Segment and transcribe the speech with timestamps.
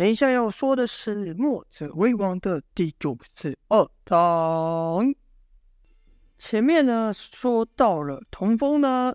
[0.00, 5.14] 等一下要说的是《墨者为王》的第九十二章。
[6.38, 9.14] 前面呢说到了童风呢，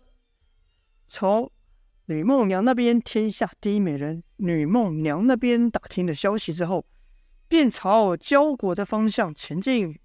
[1.08, 1.52] 从
[2.06, 6.86] 吕梦娘那边天下第一美人吕梦娘那边打听的消息之后，
[7.48, 10.00] 便朝交国的方向前进。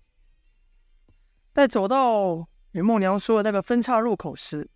[1.52, 4.70] 在走到吕梦娘说的那个分岔路口时，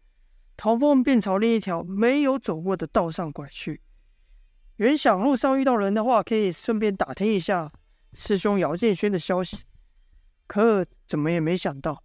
[0.55, 3.81] 童风便朝另一条没有走过的道上拐去。
[4.77, 7.71] 原想路上遇到人的话，可以顺便打听一下
[8.13, 9.59] 师兄姚建轩的消息，
[10.49, 12.03] 可怎么也没想到，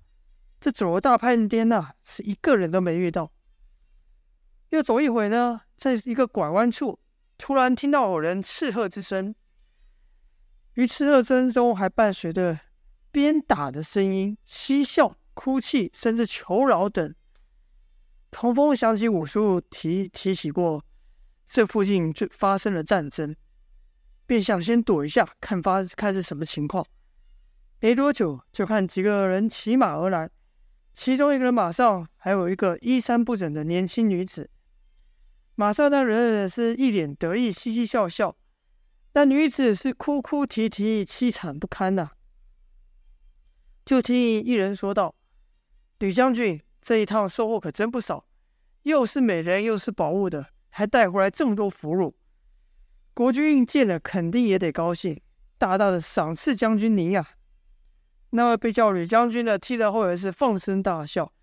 [0.59, 3.31] 这走了大半天呐，是一个人都没遇到。
[4.69, 6.99] 又走一会呢，在一个拐弯处，
[7.39, 9.33] 突然听到有人斥喝之声，
[10.75, 12.59] 于斥喝声中还伴随着
[13.11, 17.15] 鞭打的声音、嬉笑、哭泣，甚至求饶等。
[18.29, 20.85] 童风想起武叔提提起过。
[21.51, 23.35] 这附近就发生了战争，
[24.27, 26.85] 便想先躲一下，看发看是什么情况。
[27.79, 30.29] 没多久，就看几个人骑马而来，
[30.93, 34.47] 其中一个人马上还有一个衣衫不整的年轻女子。
[35.55, 38.35] 马上那人是一脸得意，嘻嘻笑笑；
[39.13, 42.11] 那女子是哭哭啼啼，凄惨不堪呐、
[43.83, 45.15] 就听一人说道
[45.97, 48.27] ：“吕将军，这一趟收获可真不少，
[48.83, 52.13] 又是美人，又是宝物的。”还带回来这么多俘虏，
[53.13, 55.19] 国君见了肯定也得高兴，
[55.57, 57.31] 大大的赏赐将军您呀。
[58.29, 61.33] 那位被叫吕将军的，听了后也是放声大笑，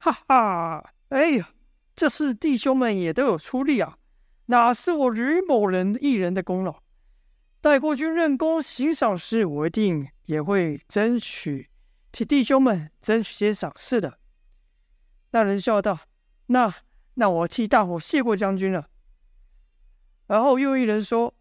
[0.00, 1.48] 哈哈，哎呀，
[1.96, 3.96] 这是弟兄们也都有出力啊，
[4.46, 6.82] 哪是我吕某人一人的功劳？
[7.62, 11.70] 待国君认功行赏时，我一定也会争取
[12.12, 14.18] 替弟兄们争取些赏赐的。
[15.30, 16.00] 那人笑道
[16.48, 16.74] ：“那。”
[17.14, 18.88] 那我替大伙谢过将军了。
[20.26, 21.34] 然后又一人说：“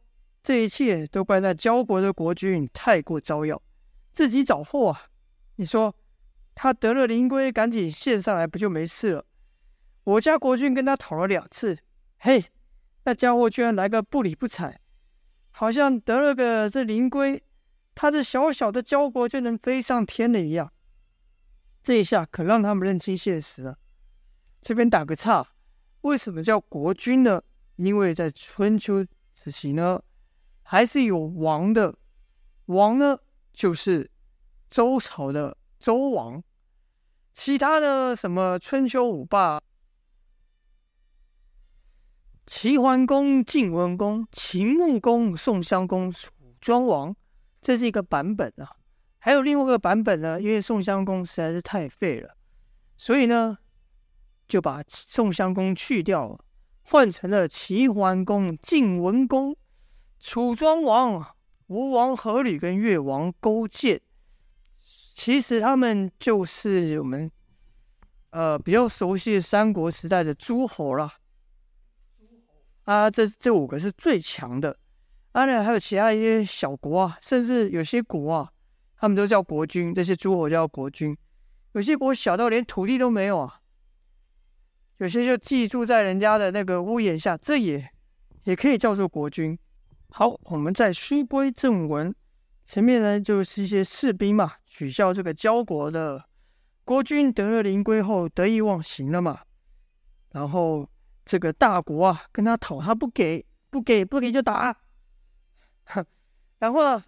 [0.43, 3.61] 这一切都怪那焦国的国君太过招摇，
[4.11, 5.03] 自己找祸啊！
[5.55, 5.95] 你说
[6.53, 9.25] 他得了灵龟，赶紧献上来，不就没事了？
[10.03, 11.79] 我家国君跟他讨了两次，
[12.19, 12.44] 嘿，
[13.05, 14.79] 那家伙居然来个不理不睬，
[15.51, 17.41] 好像得了个这灵龟，
[17.95, 20.72] 他这小小的焦国就能飞上天了一样。
[21.81, 23.78] 这一下可让他们认清现实了。
[24.61, 25.47] 这边打个岔。”
[26.03, 27.41] 为什么叫国君呢？
[27.78, 29.06] 因为在春秋
[29.41, 30.02] 时期呢，
[30.62, 31.96] 还是有王的，
[32.66, 33.18] 王呢
[33.53, 34.12] 就是
[34.69, 36.44] 周朝的周王，
[37.34, 39.62] 其他的什么春秋五霸，
[42.46, 47.16] 齐桓公、晋文公、秦穆公、宋襄公、楚庄王，
[47.62, 48.70] 这是一个版本啊。
[49.20, 52.35] 还有另外一个版本呢，因为宋襄公实在是太废了，
[52.97, 53.58] 所以呢。
[54.53, 56.46] 就把宋襄公去掉了，
[56.84, 59.58] 换成了齐桓公、晋文公、
[60.19, 64.00] 楚庄王、吴王阖闾跟越王勾践。
[65.16, 67.31] 其实他们就是我们
[68.30, 71.12] 呃比较熟悉的三国时代的诸侯了。
[72.84, 74.78] 啊，这这五个是最强的。
[75.31, 78.52] 啊，那还有其他一些小国啊，甚至有些国啊，
[78.97, 79.96] 他们都叫国君。
[79.96, 81.18] 这些诸侯叫国君。
[81.72, 83.62] 有些国小到连土地都没有啊。
[84.97, 87.89] 有些就寄住在人家的那个屋檐下，这也
[88.43, 89.57] 也可以叫做国君。
[90.09, 92.13] 好，我们再书归正文，
[92.65, 96.23] 前面呢就是一些士兵嘛，取笑这个交国的
[96.85, 99.39] 国君得了灵龟后得意忘形了嘛。
[100.31, 100.87] 然后
[101.25, 104.75] 这个大国啊跟他讨，他不给，不给，不给就打。
[105.85, 106.05] 哼，
[106.59, 107.03] 然后呢，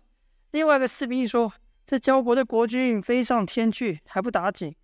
[0.51, 1.53] 另外一个士兵说
[1.85, 4.75] ：“这交国的国君飞上天去还不打紧，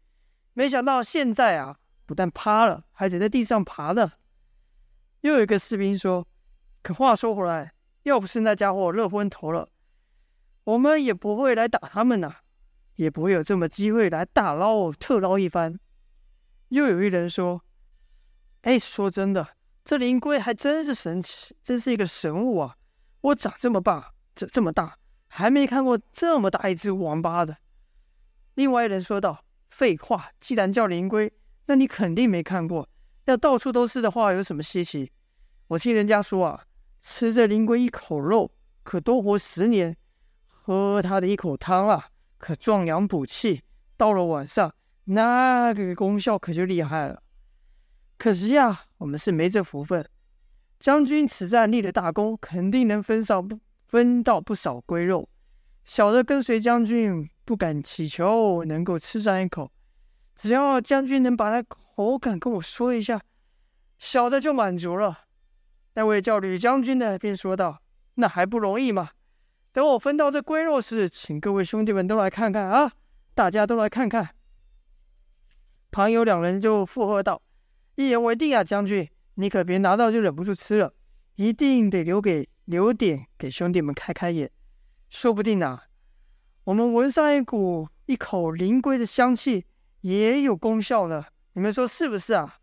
[0.54, 1.78] 没想到现在啊。”
[2.12, 4.12] 不但趴了，还得在地上爬呢。
[5.22, 6.28] 又有一个士兵说
[6.84, 7.74] ：“可话说回来，
[8.04, 9.70] 要不是那家伙热昏头了，
[10.66, 12.36] 我们也不会来打他们呐，
[12.96, 15.80] 也不会有这么机会来大捞特捞一番。”
[16.68, 17.64] 又有一人说
[18.64, 19.56] ：“哎，说真的，
[19.86, 22.76] 这灵龟还真是神奇，真是一个神物啊！
[23.22, 24.98] 我长这么大，这这么大，
[25.28, 27.56] 还没看过这么大一只王八的。”
[28.56, 31.32] 另外一人说道：“废话，既然叫灵龟。”
[31.68, 32.90] 那你肯定没看过，
[33.26, 35.12] 要到处都是的话，有什么稀奇？
[35.68, 36.66] 我听人家说啊，
[37.02, 38.52] 吃这灵龟一口肉
[38.84, 39.96] 可多活十年，
[40.48, 43.62] 喝它的一口汤啊，可壮阳补气。
[43.96, 44.74] 到了晚上，
[45.06, 47.22] 那个功效可就厉害了。
[48.18, 50.08] 可惜呀，我们是没这福分。
[50.80, 55.30] 将军此战立了大功，肯定能分少不分到不少龟肉。
[55.86, 59.72] 小的跟随将军，不敢祈求能够吃上一口。
[60.36, 63.22] 只要将军能把那口感跟我说一下，
[64.00, 65.26] 小的就满足了。
[65.94, 67.82] 那位叫吕将军的便说道
[68.16, 69.10] ：“那还不容易吗？
[69.74, 72.92] 等我分到这龟肉时，请各位兄弟们都来看看啊！
[73.34, 74.30] 大家都来看看。
[75.92, 77.42] 旁有两人就附和道
[77.96, 80.94] ：“一言为定啊，将军，你可别拿到就忍不住吃了，
[81.36, 84.50] 一定得留给留点给兄弟们开开眼。
[85.10, 85.84] 说不定啊，
[86.64, 89.66] 我们闻上一股一口灵龟的香气，
[90.02, 91.26] 也有功效呢。
[91.54, 92.58] 你们说是不是啊？”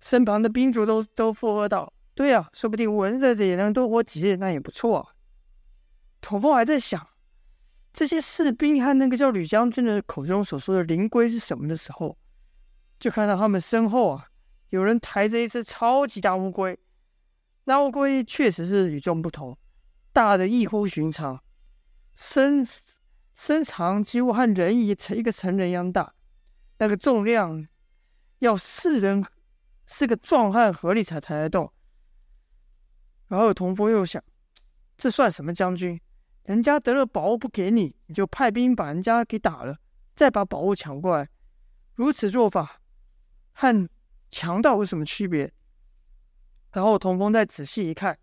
[0.00, 5.14] 身旁的兵卒都都附和道：“对啊，说不定闻着也能多活几日，那也不错啊。”
[6.20, 7.06] 童风还在想
[7.92, 12.18] 这些士兵和那个叫吕将军的口中所说的灵龟是什么的时候，
[12.98, 14.26] 就看到他们身后啊，
[14.68, 16.78] 有人抬着一只超级大乌龟。
[17.64, 19.56] 那乌龟确实是与众不同，
[20.12, 21.42] 大的异乎寻常，
[22.14, 22.64] 身
[23.34, 26.14] 身长几乎和人一成一个成人一样大，
[26.78, 27.66] 那个重量
[28.40, 29.24] 要四人
[29.86, 31.72] 四个壮汉合力才抬得动。
[33.28, 34.22] 然后童风又想，
[34.96, 36.00] 这算什么将军？
[36.44, 39.76] 人家得了宝物不给你，你就派兵把人家给打了，
[40.14, 41.28] 再把宝物抢过来。
[41.94, 42.80] 如此做法
[43.52, 43.88] 和
[44.30, 45.52] 强盗有什么区别？
[46.72, 48.16] 然后童风再仔细一看，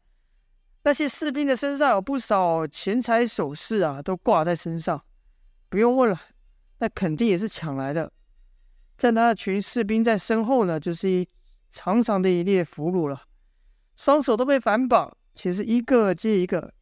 [0.83, 5.03] 那些士兵的身上有不少钱财首饰啊，都挂在身上。
[5.67, 6.21] 不用问了，
[6.77, 8.09] 那肯定也是抢来的。
[8.97, 11.27] 在那群士兵在身后呢，就是一
[11.69, 13.23] 长长的一列俘虏了，
[13.95, 16.73] 双手都被反绑，其实一个接一个。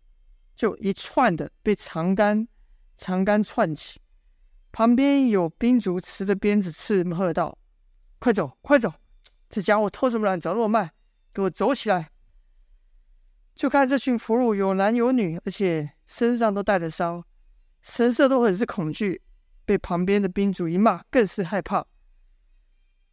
[0.54, 2.48] 就一串的被长杆
[2.96, 4.00] 长杆串起，
[4.72, 7.58] 旁边有兵卒持着鞭子斥喝道
[8.20, 8.94] ：“快走，快走！
[9.50, 10.92] 这家伙偷什么懒，走那么慢？
[11.34, 12.12] 给我走起来！”
[13.56, 17.24] 就看这群俘虏有男有女，而且身上都带着伤，
[17.82, 19.24] 神色都很是恐惧。
[19.66, 21.88] 被旁边的兵卒一骂，更是害怕。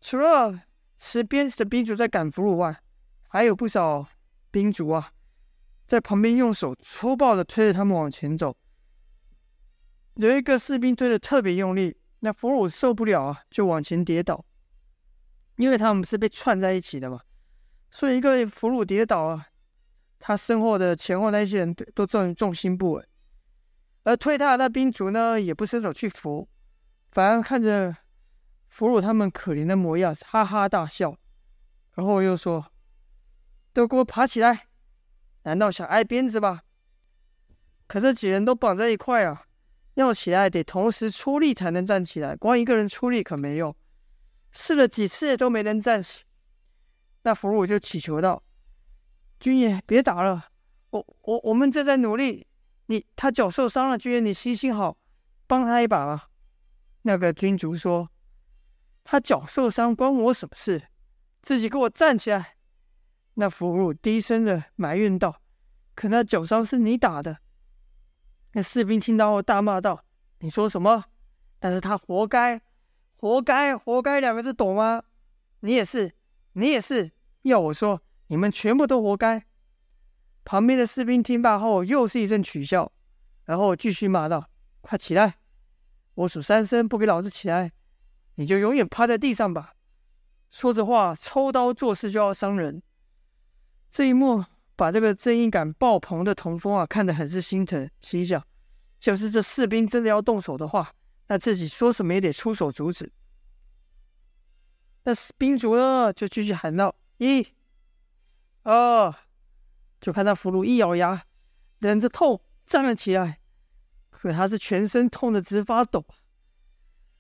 [0.01, 0.63] 除了
[0.97, 2.81] 持鞭子的兵卒在赶俘虏外，
[3.29, 4.07] 还有不少
[4.51, 5.13] 兵卒啊。
[5.87, 8.55] 在旁边用手粗暴地推着他们往前走，
[10.17, 14.45] 有一个士兵推得特别用力，那俘虏受不了啊，就往前跌倒。
[15.57, 17.21] 因为他们是被串在一起的嘛，
[17.91, 19.47] 所以一个俘虏跌倒啊，
[20.19, 23.09] 他身后的前后那些人都重重心不稳，
[24.05, 26.47] 而推他的那兵卒呢，也不伸手去扶，
[27.11, 27.97] 反而看着
[28.79, 31.19] 俘虏他们可怜的模样，哈哈大笑，
[31.95, 32.65] 然后又说
[33.75, 34.69] ：“都给我爬起来！”
[35.43, 36.63] 难道想挨鞭子吧？
[37.89, 39.47] 可这几人都绑在一块啊，
[39.95, 43.75] 要起来得同时出力才能站起来，光一个人出力可没用。
[44.53, 46.23] 试了几次都没能站起，
[47.23, 48.41] 那俘虏就祈求道
[49.41, 50.51] ：“军爷别打了，
[50.91, 52.47] 我我我们正在努力。
[52.87, 54.97] 你他脚受伤了，军爷你行行好，
[55.49, 56.29] 帮他一把吧。”
[57.03, 58.09] 那个君主说
[59.11, 60.89] ：“他脚受伤关我什么事？
[61.41, 62.57] 自己给我站起来。”
[63.41, 65.41] 那俘虏低声的埋怨道
[65.97, 67.39] ：“可那脚伤是你打的。”
[68.53, 70.05] 那士兵听到后大骂道
[70.41, 71.07] ：“你说什么？
[71.59, 72.61] 但是他活该，
[73.17, 75.03] 活该，活该两个字懂吗？
[75.61, 76.13] 你也是，
[76.53, 77.13] 你也是。
[77.43, 79.43] 要我说，你们全部都活该。”
[80.45, 82.93] 旁边的士兵听罢后又是一阵取笑，
[83.45, 84.51] 然后继续骂道
[84.83, 85.37] ：“快起来！
[86.13, 87.73] 我数三声，不给老子起来，
[88.39, 89.75] 你就永远趴在地上吧。”
[90.49, 92.83] 说着话，抽刀作势就要伤人。
[93.91, 94.45] 这一幕
[94.77, 98.43] 把这个正义感爆棚的童风啊看得很是心疼，心想：
[98.99, 100.95] 就是这士兵真的要动手的话，
[101.27, 103.13] 那自己说什么也得出手阻止。
[105.05, 107.47] 那士兵卒呢就继续喊道：“一、
[108.63, 109.15] 二。”
[110.01, 111.25] 就看到俘虏一咬牙，
[111.81, 113.41] 忍着痛站了起来，
[114.11, 116.07] 可他是全身痛得直发抖。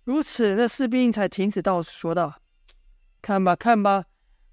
[0.08, 2.40] 如此，那士兵才停止道，说道
[3.20, 4.06] ：“看吧，看吧。”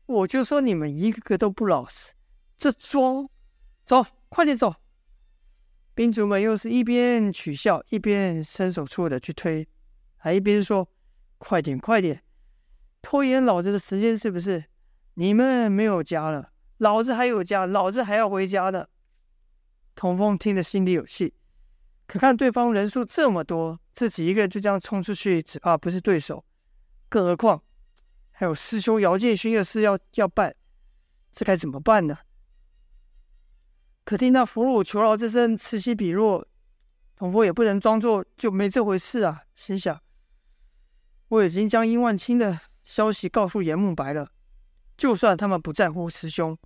[0.05, 2.11] 我就说你们一个个都不老实，
[2.57, 3.29] 这装，
[3.85, 4.75] 走，快点走！
[5.93, 9.65] 兵卒们又是一边取笑，一边伸手粗的去推，
[10.17, 10.89] 还一边说
[11.39, 12.21] ：“快点，快点，
[13.01, 14.65] 拖延老子的时间是不是？
[15.13, 18.89] 你们没有家了，老子还有家，老子还要回家的。”
[19.95, 21.33] 童风听得心里有气，
[22.07, 26.43] 可看对方人数这么多，自己一个人就这样冲出去，只怕不是对手，
[27.09, 27.61] 更何况……
[28.37, 30.53] 还有师兄姚建勋的事要要办，
[31.31, 32.17] 这该怎么办呢？
[34.03, 36.45] 可听那俘虏求饶之声此起彼落，
[37.15, 39.43] 童风也不能装作就没这回事啊！
[39.55, 40.01] 心想，
[41.29, 44.29] 我已经将殷万清的消息告诉严慕白了，
[44.97, 46.57] 就算他们不在乎师兄，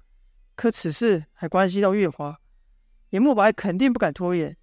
[0.55, 2.41] 可此事还关系到月华，
[3.11, 4.57] 严慕白肯定不敢拖延。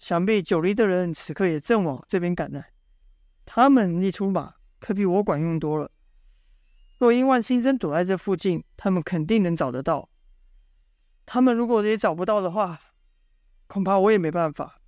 [0.00, 2.72] 想必九黎的人此刻也正往这边赶来，
[3.44, 5.92] 他们一出马，可比我管用多了。
[6.98, 10.08] 若因万清真躲在这附近，他们肯定能找得到。
[11.26, 12.80] 他们如果也找不到的话，
[13.66, 14.80] 恐怕我也没办法。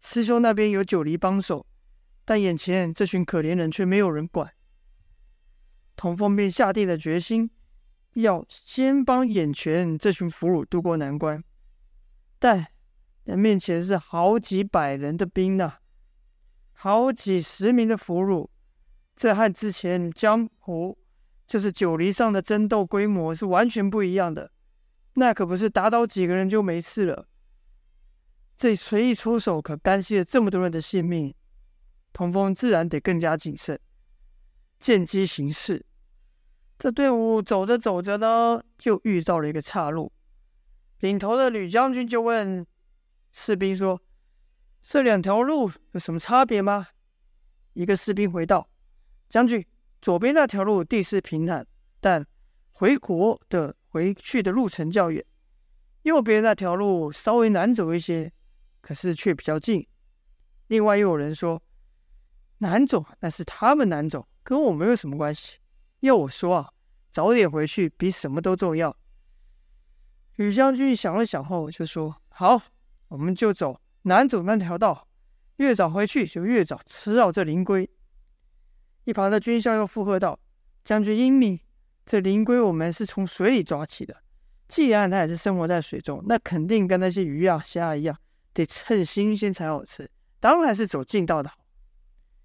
[0.00, 1.66] 师兄那边有九黎帮手，
[2.24, 4.50] 但眼前这群可怜人却没有人管。
[5.94, 7.50] 童风便下定了决心，
[8.14, 11.44] 要先帮眼前这群俘虏渡过难关。
[12.38, 12.66] 但
[13.24, 15.78] 那面前是好几百人的兵呐、
[16.72, 18.48] 好几十名的俘虏，
[19.16, 20.98] 这和之前江湖
[21.46, 24.50] 就是九黎上的争斗规模是完全不一样的。
[25.14, 27.28] 那可不是打倒几个人就没事了。
[28.56, 31.34] 这随意出手，可干系了这么多人的性命。
[32.12, 33.78] 童风自然得更加谨慎，
[34.78, 35.84] 见机行事。
[36.78, 40.12] 这队伍走着走着呢，就遇到了一个岔路。
[41.00, 42.64] 领头的吕将军就问
[43.34, 44.00] 士兵说
[44.80, 46.86] ：“这两条路有什么差别吗？”
[47.74, 48.70] 一个士兵回道
[49.28, 49.66] ：“将军，
[50.00, 51.66] 左边那条路地势平坦，
[52.00, 52.24] 但
[52.70, 55.20] 回国的回去的路程较远；
[56.02, 58.32] 右边那条路稍微难走一些。”
[58.80, 59.88] 可是却比较近。
[60.66, 61.62] 另外又有人说，
[62.58, 65.58] 难走那是他们难走，跟我没有什么关系。
[66.00, 66.70] 要我说啊，
[67.10, 68.94] 早点回去比什么都重要。
[70.36, 72.60] 吕将军想了想后就说：“好，
[73.14, 75.06] 我们就走南走那条道，
[75.58, 77.88] 越早回去就越早吃到这灵龟。”
[79.04, 80.36] 一旁的军校又附和道
[80.84, 81.60] ：“将军英明，
[82.04, 84.16] 这灵龟我们是从水里抓起的，
[84.66, 88.18] 既然它也是生活在水中，那肯定跟那些鱼啊虾一样。”
[88.52, 91.56] 得趁新鲜才好吃，当然是走近道的好。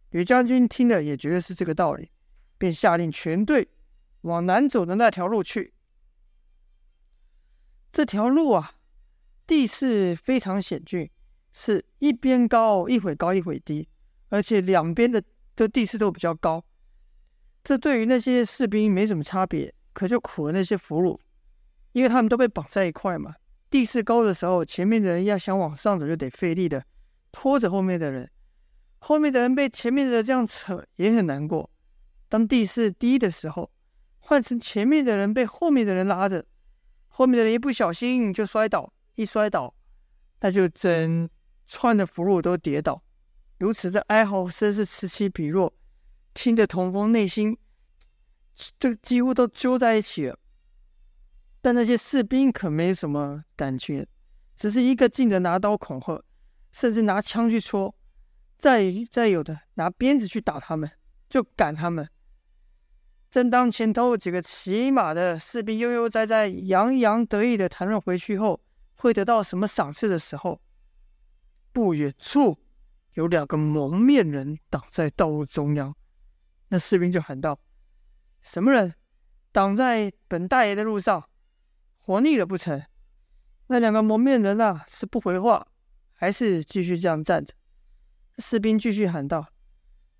[0.09, 2.11] 吕将军听了也觉得是这个道理，
[2.57, 3.67] 便下令全队
[4.21, 5.73] 往南走的那条路去。
[7.91, 8.73] 这条路啊，
[9.49, 11.09] 地势非常险峻，
[11.53, 13.89] 是一边高，一会高一会低，
[14.27, 15.19] 而且两边的
[15.55, 16.63] 的地势都比较高。
[17.63, 21.17] 这对于那些士兵没什么差别，可就苦了那些俘虏，
[21.93, 23.33] 因为他们都被绑在一块嘛。
[23.71, 26.85] 地势高的时候，前面的人要想往上走，就得费力的
[27.31, 28.27] 拖着后面的人；
[28.99, 31.67] 后面的人被前面的这样扯，也很难过。
[32.27, 33.71] 当地势低的时候，
[34.19, 36.45] 换成前面的人被后面的人拉着，
[37.07, 39.75] 后面的人一不小心就摔倒，一摔倒，
[40.39, 41.29] 那就整
[41.67, 43.03] 串的俘虏都跌倒。
[43.57, 45.73] 如此的哀嚎声是此起彼落，
[46.33, 47.57] 听得童风内心
[48.79, 50.39] 就几乎都揪在一起了。
[51.59, 54.07] 但那些士兵可没什么感觉，
[54.55, 56.23] 只是一个劲的拿刀恐吓，
[56.71, 57.93] 甚至拿枪去戳，
[58.57, 60.89] 再再有的拿鞭子去打他们，
[61.29, 62.09] 就赶他们。
[63.29, 68.59] 正当前头几个骑马的士兵悠悠哉哉、洋洋得意的谈论回去后
[69.01, 70.61] 会得到什么赏赐的时候，
[71.71, 72.59] 不远处
[73.13, 75.95] 有两个蒙面人挡在道路中央，
[76.67, 77.59] 那士兵就喊道
[78.41, 78.93] ：“什么人
[79.51, 81.29] 挡在本大爷的路上？”
[81.97, 82.83] 活腻了不成？
[83.67, 85.67] 那两个蒙面人啊，是不回话，
[86.13, 87.53] 还是继续这样站着？
[88.39, 89.47] 士兵继续喊道：“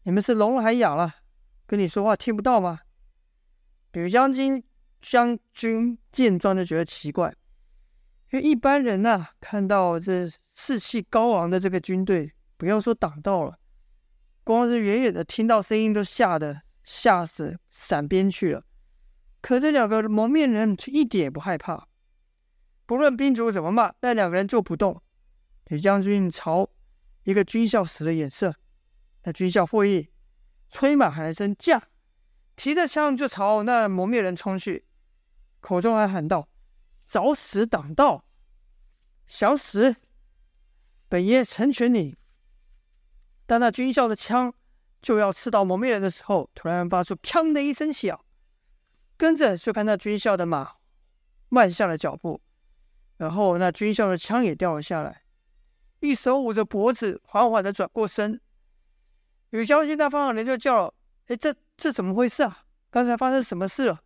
[0.03, 1.15] 你们是聋了还哑了？
[1.65, 2.79] 跟你说话听不到吗？”
[3.91, 4.63] 吕将军
[5.01, 7.35] 将军见状就觉得奇怪，
[8.31, 13.57] 因为一般人呐、看到这士气高昂的这个军队，不要说挡道了，
[14.43, 18.63] 光是远远的听到声音都吓得吓死闪边去了。
[19.41, 21.87] 可这两个蒙面人却一点也不害怕，
[22.85, 25.01] 不论兵主怎么骂，那两个人就不动。
[25.65, 26.69] 李将军朝
[27.23, 28.53] 一个军校使了眼色，
[29.23, 30.09] 那军校会议，
[30.69, 31.81] 催马喊了声驾，
[32.55, 34.85] 提着枪就朝那蒙面人冲去，
[35.61, 36.49] 口中还喊道
[37.09, 38.23] ：“找死挡道，
[39.25, 39.95] 想死，
[41.07, 42.15] 本爷成全你。”
[43.47, 44.53] 当那军校的枪
[45.01, 48.23] 就要刺到蒙面人的时候，突然发出“砰”的一声响。
[49.17, 50.75] 跟着就看那军校的马
[51.49, 52.39] 慢下了脚步，
[53.17, 55.23] 然后那军校的枪也掉了下来，
[56.01, 58.39] 一手捂着脖子，缓缓的转过身。
[59.49, 60.93] 有消息那方的人就叫了
[61.25, 62.65] ：“哎，这这怎么回事啊？
[62.91, 63.99] 刚才发生什么事了？”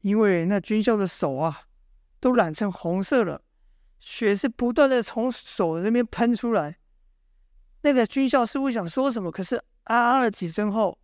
[0.00, 1.68] 因为那军校的手啊，
[2.24, 3.42] 都染成红色了，
[4.00, 6.78] 血是不断的从手那边喷出来。
[7.82, 10.98] 那个军校似乎想说什么，可是啊啊了几声后，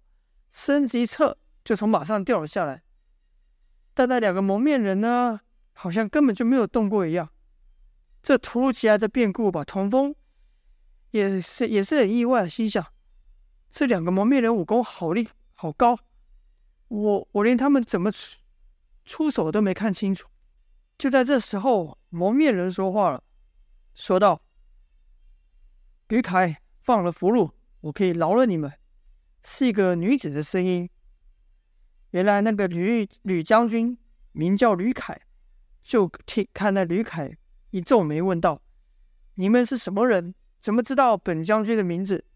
[0.51, 1.37] 身子一侧。
[1.63, 2.83] 就从马上掉了下来，
[3.93, 5.41] 但那两个蒙面人呢，
[5.75, 7.29] 好像根本就没有动过一样。
[8.23, 10.15] 这突如其来的变故把童风
[11.11, 12.83] 也是也是很意外，心想：
[13.71, 15.99] 这两个蒙面人武功好厉好高，
[16.89, 18.39] 我我连他们怎么出
[19.05, 20.27] 出手都没看清楚。
[21.01, 23.25] 就在这时候，蒙面人说话了，
[23.95, 24.43] 说道
[26.09, 28.71] ：“吕凯放了俘虏，我可以饶了你们。”
[29.43, 30.91] 是一个女子的声音。
[32.11, 33.97] 原来那个吕吕将军
[34.33, 35.19] 名叫吕凯，
[35.83, 37.35] 就听看那吕凯
[37.71, 38.61] 一皱眉问道
[39.37, 40.35] ：“你们是什么人？
[40.61, 42.27] 怎么知道本将军的名字？”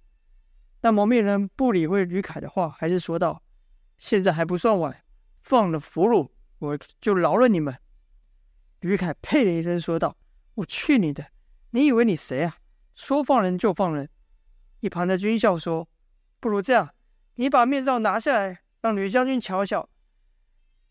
[0.81, 3.43] 那蒙面人不理会吕凯的话，还是说道
[3.99, 5.05] ：“现在还不算晚，
[5.43, 6.31] 放了俘虏，
[6.61, 7.79] 我就饶了你们。”
[8.85, 10.15] 吕凯呸了一声，说道
[10.57, 11.27] ：“我去你的！
[11.71, 12.59] 你以为你谁啊？
[12.95, 14.11] 说放人就放人！”
[14.81, 15.89] 一旁的军校说
[16.39, 16.95] ：“不如这样，
[17.37, 19.89] 你把面罩拿下来，让吕将军瞧瞧。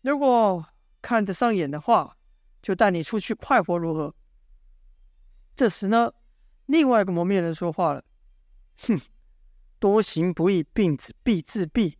[0.02, 0.66] 如果
[1.00, 2.16] 看得上眼的话，
[2.60, 4.12] 就带你出去快活，如何？”
[5.54, 6.12] 这时呢，
[6.66, 8.04] 另外一个蒙面人说话了
[8.88, 9.00] ：“哼。”
[9.78, 11.94] 多行不义，必自必自毙。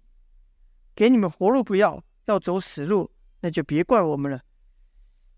[0.96, 4.40] 给你们活路不要，要走死路，那就别怪我们了。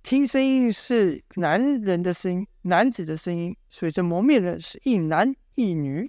[0.06, 6.08] 听声音是男人的声音，男子的声音，所以这蒙面人是一男一女。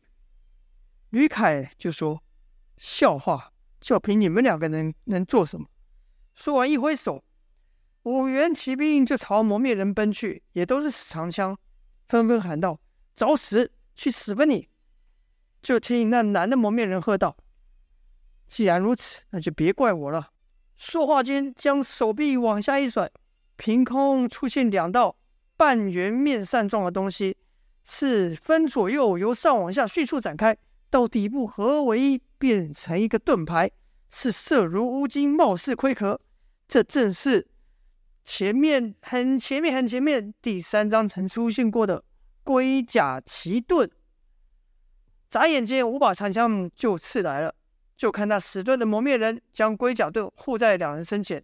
[1.09, 2.21] 吕凯就说
[2.77, 3.51] ：“笑话，
[3.81, 5.65] 就凭你们两个人能做什么？”
[6.35, 7.23] 说完一挥手，
[8.03, 11.57] 五员骑兵就朝蒙面人奔去，也都是死长枪，
[12.07, 12.79] 纷纷喊道
[13.17, 13.71] ：“找死！
[13.95, 14.69] 去死吧你！”
[15.63, 17.35] 就听那男的蒙面人喝道
[18.45, 20.33] ：“既然如此，那就别怪我了。”
[20.77, 23.11] 说话间，将手臂往下一甩，
[23.57, 25.17] 凭空出现两道
[25.57, 27.35] 半圆面扇状的东西，
[27.83, 30.55] 是分左右由上往下迅速展开，
[30.89, 33.69] 到底部合为一，变成一个盾牌，
[34.09, 36.21] 是色如乌金，貌似盔壳。
[36.67, 37.47] 这正是
[38.23, 42.03] 前面很前面很前面第三章曾出现过的
[42.43, 43.89] 龟甲奇盾。
[45.29, 47.55] 眨眼间，五把长枪就刺来了。
[47.97, 51.43] 就看那死遁的蒙面人将龟甲盾护在两人身前，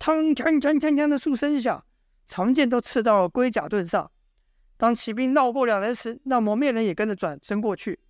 [0.00, 1.84] 铿锵锵锵锵的数声响，
[2.24, 4.10] 长剑都刺到了龟甲盾上。
[4.78, 8.00] 当骑兵绕过两人时，那蒙面人也跟着转身过去。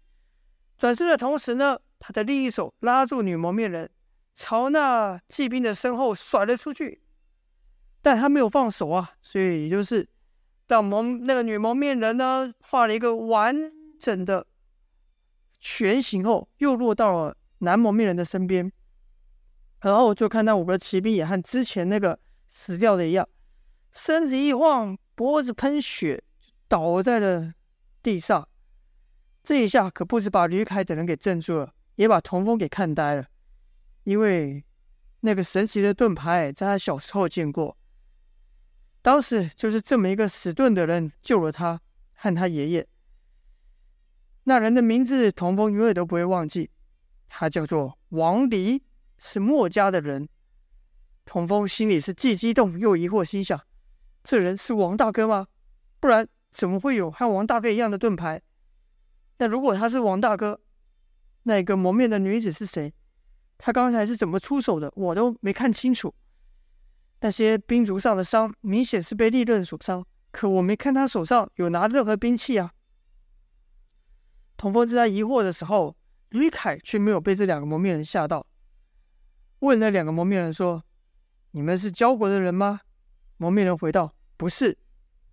[0.78, 3.90] 转身的同时呢，他的另一手拉住女蒙面人，
[4.34, 7.02] 朝那骑兵的身后甩了出去。
[8.00, 10.08] 但他没有放手啊，所以也就是
[10.68, 14.46] 当蒙那个女蒙面人呢，画了一个完整的。
[15.58, 18.72] 全形后，又落到了男蒙面人的身边，
[19.80, 23.28] 然后就看到五个骑兵也和之前那个死掉的一样，
[23.92, 26.22] 身子一晃，脖子喷血，
[26.68, 27.54] 倒在了
[28.02, 28.48] 地上。
[29.42, 33.24] 这一下可不止把吕凯等人给镇住了，也把童风给看呆了，
[34.04, 34.62] 因为
[35.20, 37.76] 那个神奇的盾牌在他小时候见过，
[39.00, 41.80] 当时就是这么一个死盾的人救了他
[42.14, 42.86] 和他爷爷。
[44.44, 46.70] 那人的名字，童风永远都不会忘记。
[47.28, 48.82] 他叫做王离，
[49.20, 50.28] 是墨家的人。
[51.24, 53.60] 童风心里是既激动又疑惑，心想：
[54.24, 55.46] 这人是王大哥吗？
[56.00, 58.42] 不然怎么会有和王大哥一样的盾牌？
[59.38, 60.60] 那如果他是王大哥，
[61.44, 62.92] 那个蒙面的女子是谁？
[63.58, 64.90] 他刚才是怎么出手的？
[64.96, 66.12] 我都没看清楚。
[67.20, 72.72] 那些兵卒上的伤，明显是被利刃所伤，可我没看他手上有拿任何兵器啊。
[74.56, 75.94] 童风正在疑惑的时候，
[76.30, 78.46] 吕凯却没有被这两个蒙面人吓到，
[79.60, 80.84] 问那两个蒙面人说
[81.52, 82.80] ：“你们是交国的人吗？”
[83.38, 84.76] 蒙面人回道：“不是。”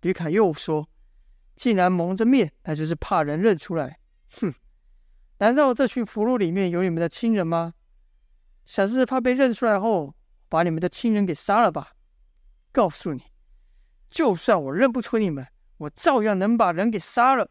[0.02, 0.88] 吕凯又说
[1.56, 3.98] ：“既然蒙着面，那就是怕人认出来。”
[4.40, 4.54] 哼，
[5.38, 7.74] 难道这群俘虏里面有你们的亲人吗？
[8.64, 10.14] 想是怕被认出来后，
[10.48, 11.92] 把你们的亲人给杀了吧？
[12.70, 13.22] 告诉你，
[14.10, 15.46] 就算我认不出你们，
[15.78, 17.50] 我照样能把人给杀了。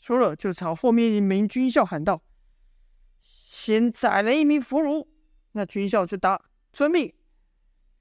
[0.00, 2.22] 说了，就朝后面一名军校喊道
[3.20, 5.06] ：“先宰了一名俘虏。”
[5.54, 6.40] 那军校就答
[6.72, 7.12] ：“遵命。”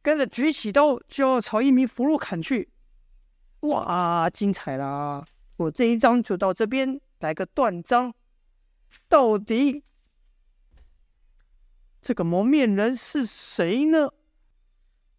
[0.04, 2.70] 跟着举起刀就要朝一名俘虏砍去。
[3.62, 5.26] 哇，精彩啦！
[5.56, 8.14] 我这一章就到这边，来个断章。
[9.08, 9.82] 到底
[12.02, 14.10] 这个蒙面人是谁呢？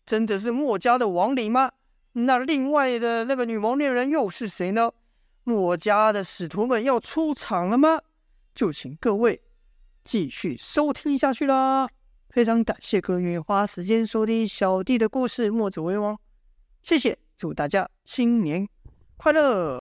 [0.04, 1.72] 真的是墨家的亡灵吗？
[2.12, 4.92] 那另外的那个女蒙面人又是谁呢？
[5.44, 8.02] 墨家的使徒们要出场了吗？
[8.54, 9.40] 就请各位
[10.04, 11.88] 继续收听下去啦！
[12.34, 16.12] 非常感谢各位愿意花时间收听小弟的故事《墨子为王》，
[16.82, 18.68] 谢谢，祝大家新年
[19.16, 19.83] 快乐！